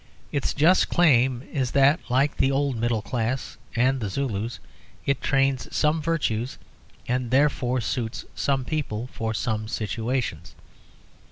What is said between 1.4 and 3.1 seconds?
is that, like the old middle